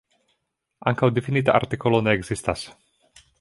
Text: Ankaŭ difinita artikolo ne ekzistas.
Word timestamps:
Ankaŭ 0.91 1.09
difinita 1.17 1.55
artikolo 1.59 2.01
ne 2.07 2.17
ekzistas. 2.21 2.65